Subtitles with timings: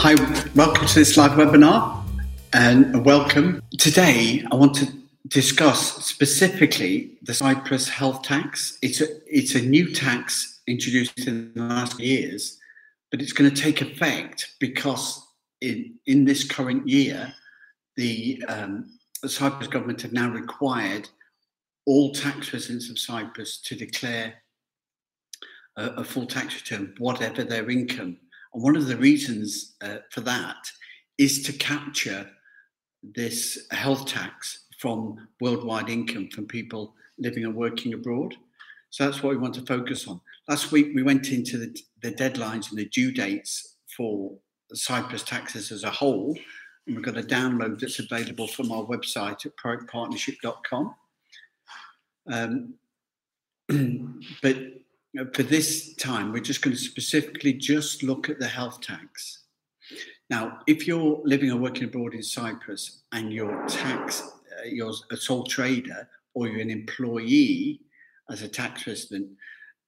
[0.00, 0.14] Hi,
[0.54, 2.04] welcome to this live webinar
[2.52, 3.60] and welcome.
[3.78, 4.86] Today, I want to
[5.26, 8.78] discuss specifically the Cyprus health tax.
[8.80, 12.58] It's a, it's a new tax introduced in the last years,
[13.10, 15.26] but it's going to take effect because
[15.62, 17.34] in, in this current year,
[17.96, 18.86] the, um,
[19.20, 21.08] the Cyprus government have now required
[21.86, 24.34] all tax residents of Cyprus to declare
[25.76, 28.18] a, a full tax return, whatever their income
[28.60, 30.56] one of the reasons uh, for that
[31.18, 32.30] is to capture
[33.02, 38.34] this health tax from worldwide income from people living and working abroad.
[38.90, 40.20] So that's what we want to focus on.
[40.48, 44.32] Last week, we went into the, the deadlines and the due dates for
[44.72, 46.38] Cyprus taxes as a whole.
[46.86, 50.94] And we've got a download that's available from our website at proactpartnership.com.
[52.30, 52.74] Um,
[54.42, 54.56] but
[55.32, 59.44] for this time, we're just going to specifically just look at the health tax.
[60.30, 65.16] Now, if you're living or working abroad in Cyprus and your tax, uh, you're a
[65.16, 67.80] sole trader or you're an employee
[68.30, 69.28] as a tax resident,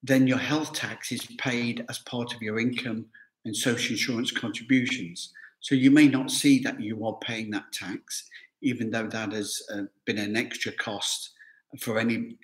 [0.02, 3.04] then your health tax is paid as part of your income
[3.44, 5.32] and social insurance contributions.
[5.60, 8.26] So you may not see that you are paying that tax,
[8.62, 11.30] even though that has uh, been an extra cost
[11.78, 12.36] for any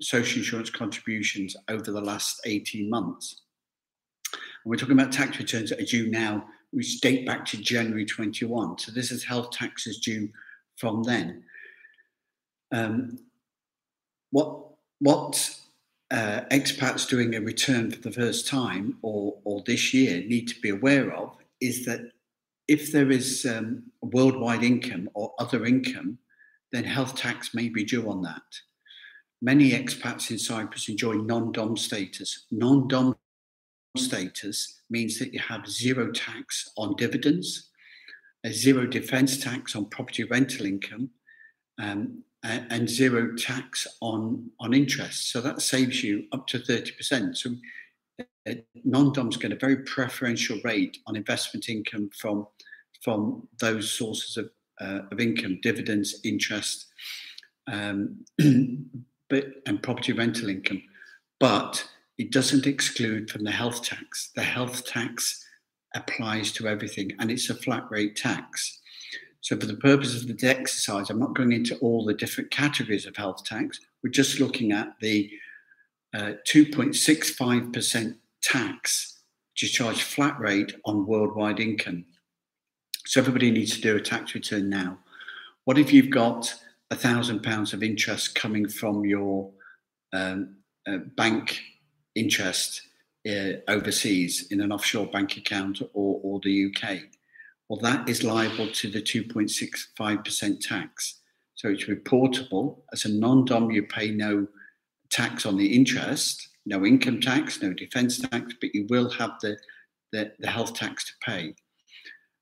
[0.00, 3.42] social insurance contributions over the last 18 months.
[4.32, 8.04] And we're talking about tax returns that are due now, which date back to January
[8.04, 8.78] 21.
[8.78, 10.28] So this is health taxes due
[10.76, 11.44] from then.
[12.72, 13.18] Um,
[14.30, 14.64] what
[15.00, 15.58] what
[16.10, 20.60] uh, expats doing a return for the first time or, or this year need to
[20.60, 22.00] be aware of is that
[22.66, 26.18] if there is um, worldwide income or other income,
[26.72, 28.42] then health tax may be due on that
[29.40, 32.46] many expats in Cyprus enjoy non dom status.
[32.50, 33.16] Non dom
[33.96, 37.70] status means that you have zero tax on dividends,
[38.44, 41.10] a zero defence tax on property rental income,
[41.80, 45.32] um, and zero tax on, on interest.
[45.32, 47.36] So that saves you up to 30%.
[47.36, 47.50] So
[48.48, 48.54] uh,
[48.84, 52.46] non-DOMs get a very preferential rate on investment income from,
[53.02, 54.50] from those sources of,
[54.80, 56.86] uh, of income, dividends, interest,
[57.66, 58.24] um,
[59.28, 60.82] but and property rental income,
[61.38, 64.30] but it doesn't exclude from the health tax.
[64.34, 65.44] The health tax
[65.94, 68.80] applies to everything, and it's a flat rate tax.
[69.40, 73.06] So, for the purpose of the exercise, I'm not going into all the different categories
[73.06, 73.78] of health tax.
[74.02, 75.30] We're just looking at the
[76.14, 79.20] uh, 2.65% tax,
[79.60, 82.04] is charged flat rate on worldwide income.
[83.06, 84.98] So, everybody needs to do a tax return now.
[85.64, 86.52] What if you've got
[86.90, 89.50] a thousand pounds of interest coming from your
[90.12, 90.56] um,
[90.86, 91.60] uh, bank
[92.14, 92.82] interest
[93.28, 97.00] uh, overseas in an offshore bank account or, or the UK.
[97.68, 101.20] Well, that is liable to the 2.65% tax.
[101.54, 102.78] So it's reportable.
[102.92, 104.46] As a non dom, you pay no
[105.10, 109.58] tax on the interest, no income tax, no defence tax, but you will have the,
[110.12, 111.54] the, the health tax to pay.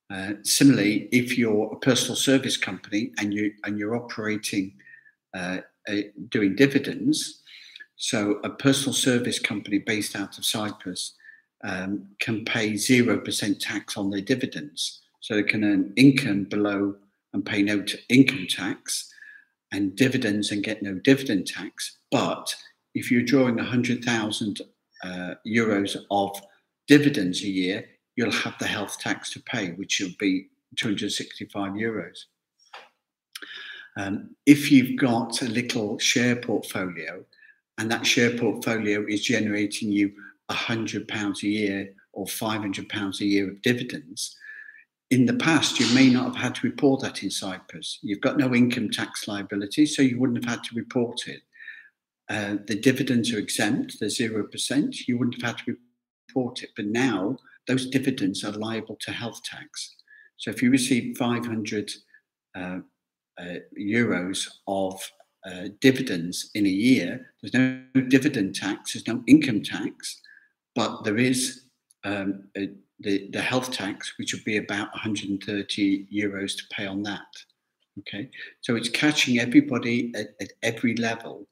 [0.09, 4.73] Uh, similarly, if you're a personal service company and you and you're operating
[5.35, 5.59] uh,
[6.29, 7.43] doing dividends,
[7.97, 11.15] so a personal service company based out of Cyprus
[11.65, 16.95] um, can pay zero percent tax on their dividends, so they can earn income below
[17.33, 19.13] and pay no income tax,
[19.73, 21.99] and dividends and get no dividend tax.
[22.13, 22.55] But
[22.95, 24.61] if you're drawing hundred thousand
[25.03, 26.41] uh, euros of
[26.87, 32.19] dividends a year, you'll have the health tax to pay, which will be 265 euros.
[33.99, 37.25] Um, if you've got a little share portfolio
[37.79, 40.13] and that share portfolio is generating you
[40.51, 44.37] £100 a year or £500 a year of dividends,
[45.11, 48.01] in the past, you may not have had to report that in Cyprus.
[48.03, 51.43] You've got no income tax liability, so you wouldn't have had to report it.
[52.29, 55.07] Uh, the dividends are exempt, they're 0%.
[55.07, 55.77] You wouldn't have had to
[56.29, 56.71] report it.
[56.75, 59.97] But now, those dividends are liable to health tax.
[60.37, 61.91] So if you receive 500
[62.55, 62.79] uh,
[63.39, 63.45] uh,
[63.79, 65.01] euros of
[65.47, 70.21] uh, dividends in a year, there's no dividend tax, there's no income tax,
[70.75, 71.65] but there is
[72.05, 72.71] um, a,
[73.01, 77.27] the, the health tax, which would be about 130 euros to pay on that.
[78.01, 78.31] Okay,
[78.61, 81.47] so it's catching everybody at, at every level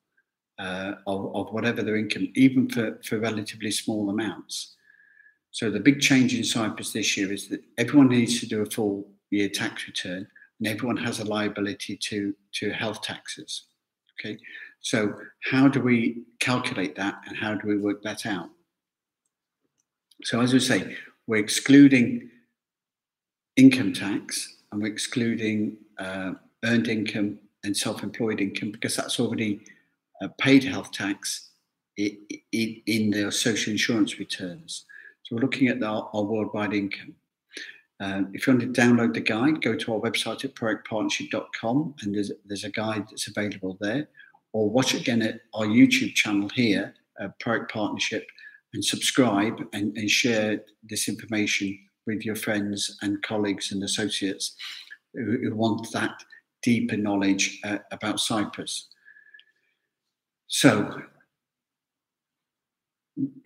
[0.59, 4.77] uh, of, of whatever their income, even for, for relatively small amounts.
[5.55, 8.67] So the big change in Cyprus this year is that everyone needs to do a
[8.67, 10.27] full year tax return
[10.59, 13.67] and everyone has a liability to, to health taxes.
[14.19, 14.37] Okay,
[14.81, 15.15] so
[15.45, 18.51] how do we calculate that and how do we work that out?
[20.25, 20.97] So as we say,
[21.29, 22.31] we're excluding
[23.55, 26.33] income tax and we're excluding uh,
[26.65, 29.61] earned income and self-employed income because that's already
[30.21, 31.51] uh, paid health tax
[31.97, 32.19] in,
[32.51, 34.87] in their social insurance returns.
[35.25, 37.15] So we're looking at our, our worldwide income.
[38.01, 42.15] Um, if you want to download the guide, go to our website at proactpartnership.com and
[42.15, 44.09] there's, there's a guide that's available there.
[44.53, 48.27] Or watch again at our YouTube channel here, uh, Proact Partnership,
[48.75, 54.55] and subscribe and, and share this information with your friends and colleagues and associates
[55.15, 56.23] who, who want that
[56.63, 58.89] deeper knowledge uh, about Cyprus.
[60.49, 61.03] So,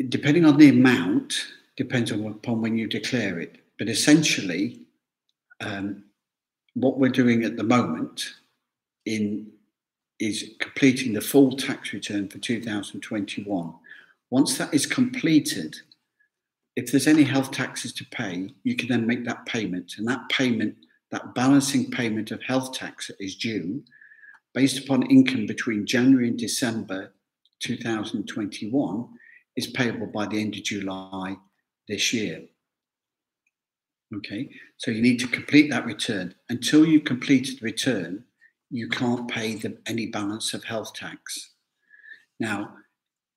[0.09, 1.47] depending on the amount,
[1.79, 3.63] depends on upon when you declare it.
[3.79, 4.81] But essentially,
[5.61, 6.03] um,
[6.75, 8.35] what we're doing at the moment
[9.07, 9.53] in
[10.19, 13.73] is completing the full tax return for 2021.
[14.31, 15.77] Once that is completed,
[16.75, 20.29] if there's any health taxes to pay, you can then make that payment, and that
[20.29, 20.75] payment,
[21.13, 23.83] that balancing payment of health tax is due
[24.53, 27.13] based upon income between January and December
[27.61, 29.09] 2021
[29.55, 31.37] is payable by the end of July
[31.89, 32.43] this year.
[34.17, 34.49] Okay,
[34.79, 36.35] so you need to complete that return.
[36.49, 38.25] Until you've completed the return,
[38.71, 41.51] you can't pay the, any balance of health tax.
[42.41, 42.75] Now,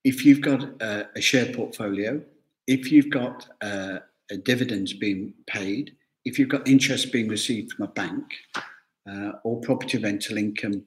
[0.03, 2.21] if you've got a, a share portfolio,
[2.67, 3.99] if you've got uh,
[4.43, 8.25] dividends being paid, if you've got interest being received from a bank,
[9.09, 10.83] uh, or property rental income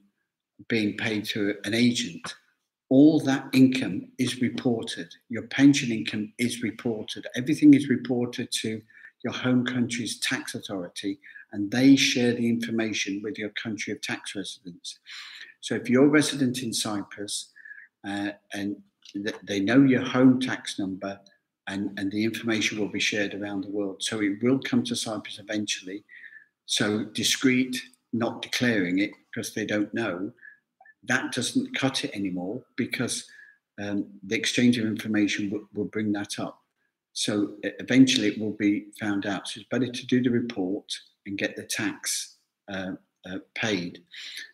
[0.69, 2.35] being paid to an agent,
[2.95, 5.09] all that income is reported.
[5.29, 7.27] Your pension income is reported.
[7.35, 8.81] Everything is reported to
[9.25, 11.19] your home country's tax authority,
[11.53, 15.01] and they share the information with your country of tax residence.
[15.61, 17.51] So if you're resident in Cyprus
[18.07, 18.77] uh, and
[19.13, 21.19] th- they know your home tax number,
[21.67, 24.05] and, and the information will be shared around the world.
[24.05, 26.05] So it will come to Cyprus eventually.
[26.67, 27.75] So discreet,
[28.13, 30.31] not declaring it because they don't know,
[31.07, 33.27] that doesn't cut it anymore because
[33.83, 36.61] um, the exchange of information will, will bring that up.
[37.13, 39.49] So eventually it will be found out.
[39.49, 40.85] So it's better to do the report
[41.27, 42.37] and get the tax
[42.69, 42.93] uh,
[43.29, 44.03] uh, paid.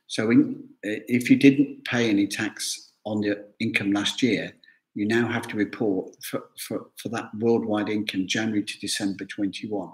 [0.06, 4.52] So in, if you didn't pay any tax on your income last year,
[4.94, 9.90] you now have to report for, for, for that worldwide income January to December 21.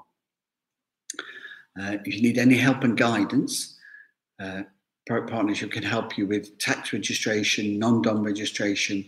[1.78, 3.78] Uh, if you need any help and guidance,
[4.40, 4.62] uh,
[5.08, 9.04] Partnership can help you with tax registration, non-dom registration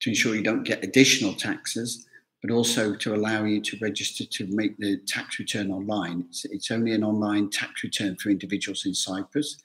[0.00, 2.06] to ensure you don't get additional taxes
[2.44, 6.26] but also to allow you to register to make the tax return online.
[6.28, 9.56] It's, it's only an online tax return for individuals in Cyprus.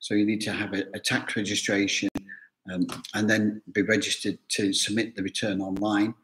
[0.00, 2.10] So you need to have a, a tax registration
[2.70, 6.14] um, and then be registered to submit the return online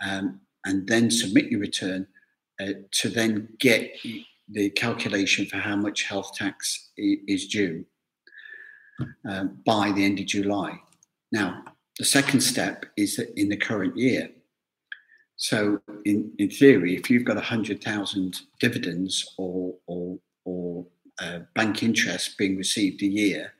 [0.00, 2.08] um, and then submit your return
[2.60, 3.92] uh, to then get
[4.48, 7.84] the calculation for how much health tax is due
[9.28, 10.78] um, by the end of July.
[11.30, 11.64] Now,
[11.98, 14.30] the second step is in the current year.
[15.36, 20.86] So, in, in theory, if you've got 100,000 dividends or, or, or
[21.20, 23.52] uh, bank interest being received a year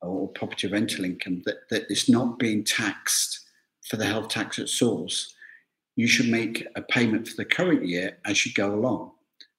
[0.00, 3.40] or property rental income that, that is not being taxed
[3.88, 5.34] for the health tax at source,
[5.96, 9.12] you should make a payment for the current year as you go along.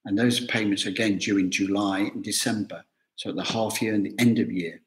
[0.06, 2.84] And those payments, again, due in July and December.
[3.16, 4.82] So at the half year and the end of year.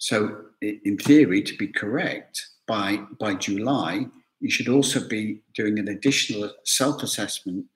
[0.00, 4.06] So, in theory, to be correct, by, by July,
[4.40, 7.66] you should also be doing an additional self assessment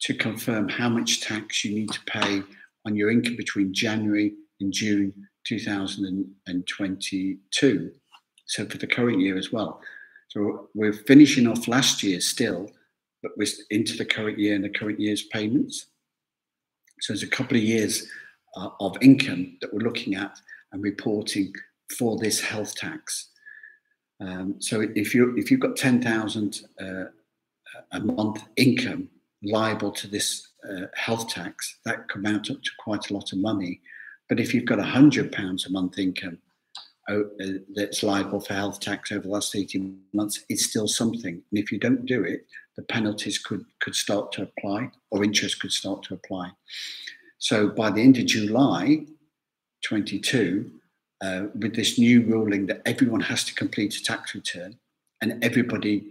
[0.00, 2.42] to confirm how much tax you need to pay
[2.84, 5.14] on your income between January and June
[5.46, 7.92] 2022.
[8.46, 9.80] So for the current year as well.
[10.26, 12.68] So we're finishing off last year still,
[13.22, 15.86] but we're into the current year and the current year's payments.
[17.00, 18.08] So there's a couple of years
[18.56, 20.36] uh, of income that we're looking at
[20.72, 21.52] and reporting
[21.98, 23.28] for this health tax.
[24.20, 27.04] Um, so if you if you've got ten thousand uh,
[27.92, 29.08] a month income
[29.42, 33.38] liable to this uh, health tax, that could amount up to quite a lot of
[33.38, 33.80] money.
[34.28, 36.38] But if you've got hundred pounds a month income
[37.08, 37.20] uh,
[37.74, 41.34] that's liable for health tax over the last eighteen months, it's still something.
[41.34, 42.46] And if you don't do it,
[42.76, 46.52] the penalties could could start to apply, or interest could start to apply.
[47.38, 49.06] So by the end of July
[49.82, 50.70] 22,
[51.22, 54.78] uh, with this new ruling that everyone has to complete a tax return
[55.20, 56.06] and everybody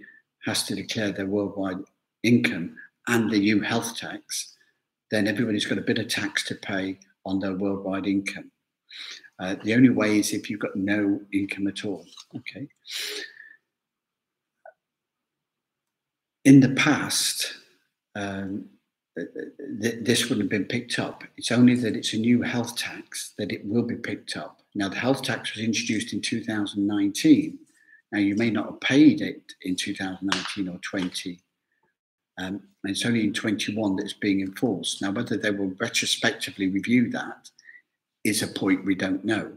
[0.45, 1.79] has to declare their worldwide
[2.23, 2.75] income
[3.07, 4.55] and the new health tax,
[5.11, 8.51] then everybody's got a bit of tax to pay on their worldwide income.
[9.39, 12.05] Uh, the only way is if you've got no income at all.
[12.35, 12.67] Okay.
[16.45, 17.53] In the past,
[18.15, 18.65] um,
[19.15, 21.23] this wouldn't have been picked up.
[21.37, 24.61] It's only that it's a new health tax that it will be picked up.
[24.75, 27.57] Now, the health tax was introduced in 2019.
[28.11, 31.39] Now, you may not have paid it in 2019 or 20.
[32.37, 35.01] Um, and it's only in 21 that it's being enforced.
[35.01, 37.49] Now, whether they will retrospectively review that
[38.23, 39.51] is a point we don't know.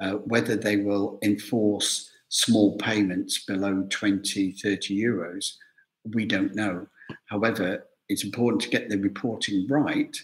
[0.00, 5.54] Uh, whether they will enforce small payments below 20, 30 euros,
[6.12, 6.86] we don't know.
[7.26, 10.16] However, it's important to get the reporting right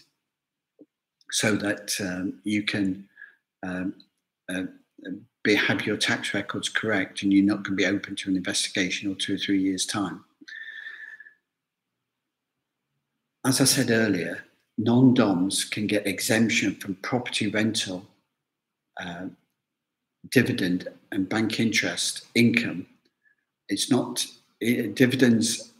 [1.31, 3.07] so that um, you can
[3.63, 3.93] um,
[4.49, 4.63] uh,
[5.43, 8.37] be, have your tax records correct and you're not going to be open to an
[8.37, 10.23] investigation or two or three years' time.
[13.45, 14.43] As I said earlier,
[14.77, 18.07] non DOMs can get exemption from property rental,
[18.99, 19.27] uh,
[20.31, 22.87] dividend, and bank interest income.
[23.69, 24.25] It's not
[24.59, 25.73] it, dividends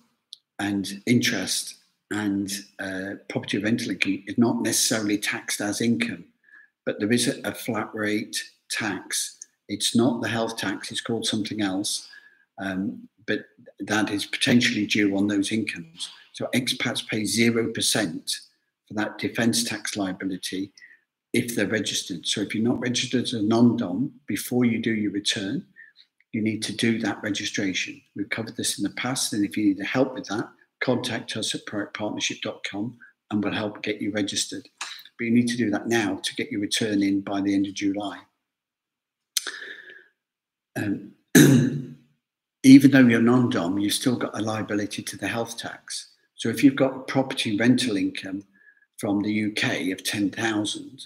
[0.60, 1.76] and interest
[2.15, 6.24] and uh, property rental income is not necessarily taxed as income,
[6.86, 9.38] but there is a, a, flat rate tax.
[9.67, 12.07] It's not the health tax, it's called something else,
[12.57, 13.41] um, but
[13.79, 16.10] that is potentially due on those incomes.
[16.31, 18.36] So expats pay 0%
[18.88, 20.72] for that defence tax liability
[21.34, 22.25] if they're registered.
[22.25, 25.65] So if you're not registered as a non DOM before you do your return,
[26.31, 28.01] you need to do that registration.
[28.15, 30.48] We've covered this in the past, and if you need help with that,
[30.86, 32.98] contact us at proactpartnership.com
[33.32, 34.70] and we'll help get you registered.
[35.18, 37.65] But you need to do that now to get your return in by the end
[37.65, 38.20] of July.
[40.75, 41.13] Um,
[42.63, 46.12] even though you're non DOM, you've still got a liability to the health tax.
[46.36, 48.44] So if you've got property rental income
[48.98, 51.01] from the UK of 10,000,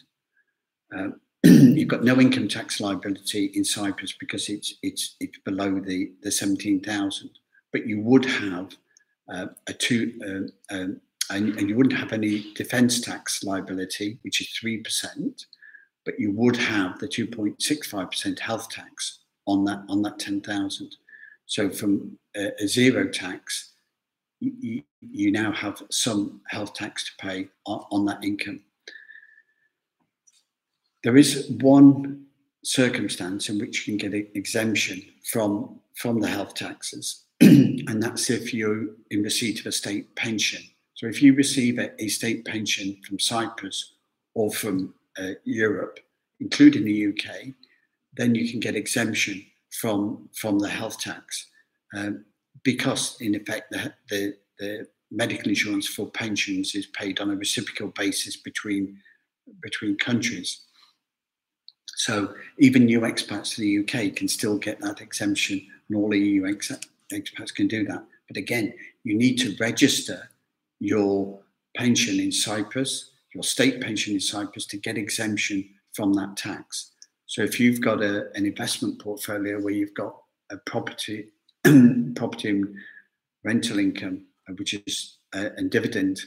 [0.98, 1.08] uh,
[1.44, 6.32] you've got no income tax liability in Cyprus because it's it's it's below the the
[6.32, 7.30] 17,000.
[7.72, 8.76] But you would have
[9.32, 14.42] uh, a two, uh, um, and, and, you wouldn't have any defence tax liability, which
[14.42, 15.46] is 3%,
[16.06, 20.96] but you would have the 2.65% health tax on that on that 10,000.
[21.46, 23.74] So from a, a, zero tax,
[24.40, 28.62] you, now have some health tax to pay on, on that income.
[31.04, 32.26] There is one
[32.64, 38.30] circumstance in which you can get an exemption from from the health taxes, and that's
[38.30, 40.62] if you're in receipt of a state pension.
[40.96, 43.94] So if you receive a, a state pension from Cyprus
[44.34, 46.00] or from uh, Europe,
[46.40, 47.54] including the UK,
[48.14, 49.46] then you can get exemption
[49.82, 51.48] from from the health tax
[51.96, 52.26] um,
[52.64, 57.88] because, in effect, the, the, the medical insurance for pensions is paid on a reciprocal
[57.90, 58.98] basis between
[59.62, 60.62] between countries.
[61.96, 66.48] So even new expats to the UK can still get that exemption, and all EU
[66.48, 66.72] ex-
[67.14, 68.04] expats can do that.
[68.28, 68.74] But again,
[69.04, 70.30] you need to register
[70.80, 71.40] your
[71.76, 76.92] pension in Cyprus, your state pension in Cyprus, to get exemption from that tax.
[77.26, 80.16] So if you've got a, an investment portfolio where you've got
[80.52, 81.30] a property,
[82.16, 82.64] property
[83.44, 86.20] rental income, uh, which is uh, and dividend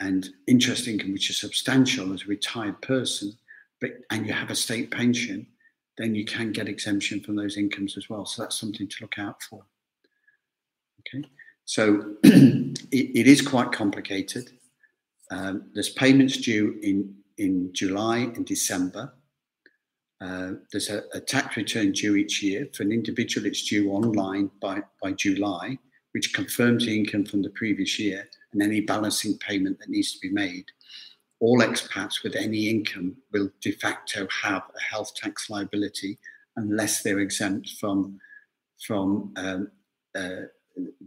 [0.00, 3.36] and interest income, which is substantial as a retired person,
[3.80, 5.46] but and you have a state pension,
[5.98, 8.26] then you can get exemption from those incomes as well.
[8.26, 9.64] So that's something to look out for.
[11.08, 11.28] Okay,
[11.64, 14.50] so it, it is quite complicated.
[15.30, 19.12] Um, there's payments due in in July and December.
[20.20, 22.68] Uh, there's a, a, tax return due each year.
[22.72, 25.78] For an individual, it's due online by, by July,
[26.12, 30.18] which confirms the income from the previous year and any balancing payment that needs to
[30.20, 30.64] be made.
[31.40, 36.18] All expats with any income will de facto have a health tax liability
[36.56, 38.18] unless they're exempt from,
[38.86, 39.70] from um,
[40.14, 40.46] uh,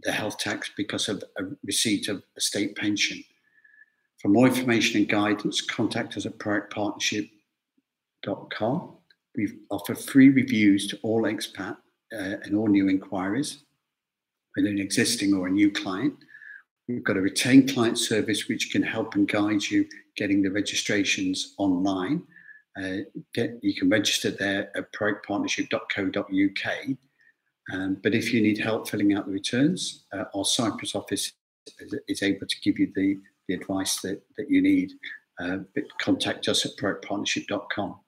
[0.02, 3.24] the health tax because of a receipt of a state pension.
[4.20, 8.96] For more information and guidance, contact us at proactpartnership.com.
[9.36, 11.76] We offer free reviews to all expat
[12.12, 13.62] uh, and all new inquiries,
[14.54, 16.14] whether an existing or a new client.
[16.88, 21.54] We've got a retained client service which can help and guide you getting the registrations
[21.58, 22.22] online.
[22.76, 22.98] Uh,
[23.34, 26.96] get, you can register there at proactpartnership.co.uk
[27.72, 31.32] um, but if you need help filling out the returns, uh, our Cyprus office
[31.80, 34.92] is, is, able to give you the, the advice that, that you need.
[35.38, 38.00] Uh, but contact us at proactpartnership.com.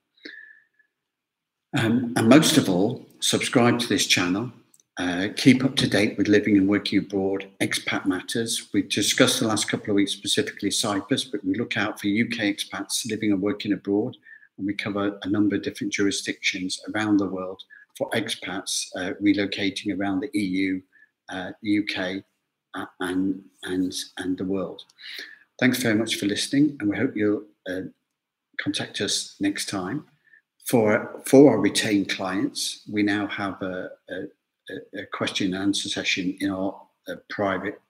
[1.78, 4.50] Um, and most of all, subscribe to this channel.
[4.98, 8.68] Uh, keep up to date with living and working abroad, expat matters.
[8.74, 12.44] We've discussed the last couple of weeks specifically Cyprus, but we look out for UK
[12.52, 14.16] expats living and working abroad,
[14.58, 17.62] and we cover a number of different jurisdictions around the world
[18.00, 20.80] for expats uh, relocating around the EU,
[21.28, 22.24] uh, UK,
[22.72, 24.84] uh, and and and the world.
[25.60, 27.82] Thanks very much for listening, and we hope you'll uh,
[28.58, 30.06] contact us next time.
[30.66, 36.36] For, for our retained clients, we now have a, a, a question and answer session
[36.40, 37.80] in our uh, private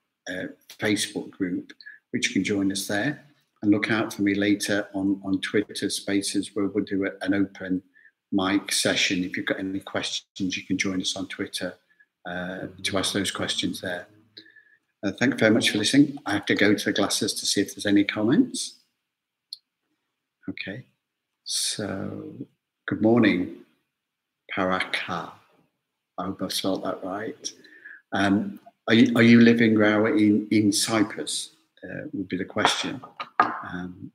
[0.79, 1.73] Facebook group,
[2.11, 3.23] which you can join us there.
[3.61, 7.83] And look out for me later on, on Twitter Spaces, where we'll do an open
[8.31, 9.23] mic session.
[9.23, 11.75] If you've got any questions, you can join us on Twitter
[12.25, 14.07] uh, to ask those questions there.
[15.03, 16.17] Uh, thank you very much for listening.
[16.25, 18.79] I have to go to the glasses to see if there's any comments.
[20.49, 20.85] Okay,
[21.43, 22.33] so
[22.87, 23.57] good morning,
[24.55, 25.31] Paraka.
[26.17, 27.51] I hope I've spelled that right.
[28.13, 31.55] Um, are, you, are you living, Rawa, in, in Cyprus?
[31.83, 33.01] Uh, would be the question.
[33.39, 34.11] Um,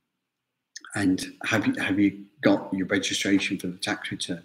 [0.96, 4.42] and have you, have you got your registration for the tax return?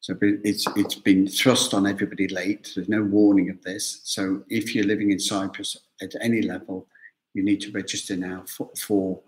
[0.00, 2.70] So it's it's been thrust on everybody late.
[2.74, 4.00] There's no warning of this.
[4.04, 6.86] So if you're living in Cyprus at any level,
[7.34, 9.20] you need to register now for, for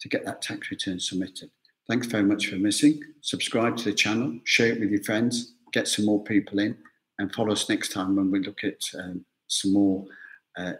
[0.00, 1.50] to get that tax return submitted.
[1.88, 3.00] Thanks very much for missing.
[3.20, 6.76] Subscribe to the channel, share it with your friends, get some more people in,
[7.20, 10.04] and follow us next time when we look at um, some more
[10.58, 10.72] uh,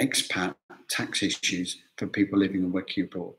[0.00, 0.54] expat
[0.88, 3.34] tax issues for people living and working abroad.